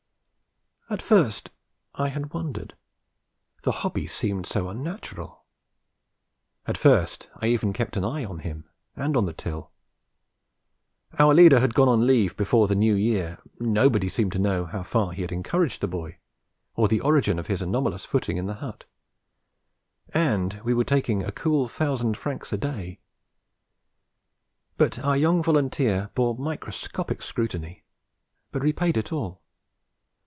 [0.89, 1.51] At first
[1.95, 2.75] I had wondered,
[3.63, 5.45] the hobby seemed so unnatural:
[6.67, 9.71] at first I even kept an eye on him and on the till.
[11.17, 14.83] Our leader had gone on leave before the New Year; nobody seemed to know how
[14.83, 16.17] far he had encouraged the boy,
[16.75, 18.83] or the origin of his anomalous footing in the hut;
[20.13, 22.99] and we were taking a cool thousand francs a day.
[24.75, 27.85] But our young volunteer bore microscopic scrutiny,
[28.51, 29.39] but repaid it all.